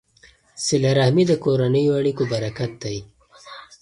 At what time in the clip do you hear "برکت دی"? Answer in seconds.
2.33-2.97